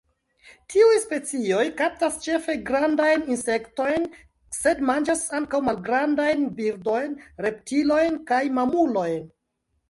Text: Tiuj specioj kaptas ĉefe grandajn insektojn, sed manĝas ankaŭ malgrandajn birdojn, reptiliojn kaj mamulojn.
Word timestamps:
Tiuj 0.73 0.93
specioj 1.01 1.65
kaptas 1.81 2.15
ĉefe 2.27 2.55
grandajn 2.69 3.25
insektojn, 3.35 4.07
sed 4.61 4.81
manĝas 4.91 5.21
ankaŭ 5.41 5.61
malgrandajn 5.69 6.49
birdojn, 6.63 7.15
reptiliojn 7.49 8.19
kaj 8.33 8.43
mamulojn. 8.59 9.31